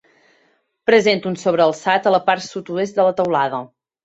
[0.89, 3.63] Presenta un sobrealçat a la part sud-oest de la teulada.